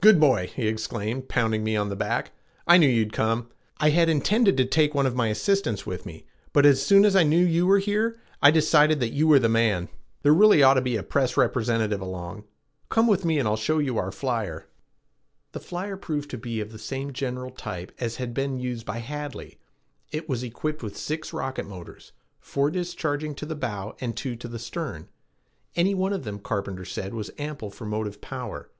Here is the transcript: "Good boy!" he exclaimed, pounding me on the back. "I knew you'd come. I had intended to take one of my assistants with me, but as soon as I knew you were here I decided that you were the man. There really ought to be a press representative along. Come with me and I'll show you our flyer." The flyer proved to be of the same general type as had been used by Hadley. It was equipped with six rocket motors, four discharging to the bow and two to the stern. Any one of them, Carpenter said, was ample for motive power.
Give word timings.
"Good 0.00 0.18
boy!" 0.18 0.46
he 0.56 0.66
exclaimed, 0.66 1.28
pounding 1.28 1.62
me 1.62 1.76
on 1.76 1.90
the 1.90 1.94
back. 1.94 2.30
"I 2.66 2.78
knew 2.78 2.88
you'd 2.88 3.12
come. 3.12 3.50
I 3.76 3.90
had 3.90 4.08
intended 4.08 4.56
to 4.56 4.64
take 4.64 4.94
one 4.94 5.04
of 5.04 5.14
my 5.14 5.28
assistants 5.28 5.84
with 5.84 6.06
me, 6.06 6.24
but 6.54 6.64
as 6.64 6.80
soon 6.82 7.04
as 7.04 7.14
I 7.14 7.22
knew 7.22 7.44
you 7.44 7.66
were 7.66 7.78
here 7.78 8.18
I 8.40 8.50
decided 8.50 8.98
that 9.00 9.12
you 9.12 9.28
were 9.28 9.38
the 9.38 9.50
man. 9.50 9.90
There 10.22 10.32
really 10.32 10.62
ought 10.62 10.80
to 10.80 10.80
be 10.80 10.96
a 10.96 11.02
press 11.02 11.36
representative 11.36 12.00
along. 12.00 12.44
Come 12.88 13.06
with 13.06 13.26
me 13.26 13.38
and 13.38 13.46
I'll 13.46 13.58
show 13.58 13.76
you 13.78 13.98
our 13.98 14.10
flyer." 14.10 14.68
The 15.52 15.60
flyer 15.60 15.98
proved 15.98 16.30
to 16.30 16.38
be 16.38 16.62
of 16.62 16.72
the 16.72 16.78
same 16.78 17.12
general 17.12 17.50
type 17.50 17.92
as 17.98 18.16
had 18.16 18.32
been 18.32 18.58
used 18.58 18.86
by 18.86 19.00
Hadley. 19.00 19.58
It 20.10 20.30
was 20.30 20.42
equipped 20.42 20.82
with 20.82 20.96
six 20.96 21.34
rocket 21.34 21.66
motors, 21.66 22.12
four 22.40 22.70
discharging 22.70 23.34
to 23.34 23.44
the 23.44 23.54
bow 23.54 23.96
and 24.00 24.16
two 24.16 24.34
to 24.36 24.48
the 24.48 24.58
stern. 24.58 25.10
Any 25.76 25.94
one 25.94 26.14
of 26.14 26.24
them, 26.24 26.38
Carpenter 26.38 26.86
said, 26.86 27.12
was 27.12 27.30
ample 27.36 27.70
for 27.70 27.84
motive 27.84 28.22
power. 28.22 28.70